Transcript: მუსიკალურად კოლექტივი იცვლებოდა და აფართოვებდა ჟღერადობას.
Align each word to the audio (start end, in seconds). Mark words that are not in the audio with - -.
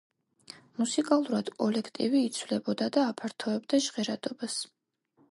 მუსიკალურად 0.81 1.51
კოლექტივი 1.63 2.21
იცვლებოდა 2.29 2.87
და 2.95 3.03
აფართოვებდა 3.11 3.81
ჟღერადობას. 3.89 4.57